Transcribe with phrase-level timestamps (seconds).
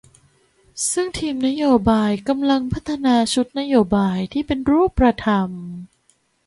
[0.91, 5.49] ซึ่งทีมนโยบายกำลังพัฒนาชุดนโยบายที่เป็นรูปธรรม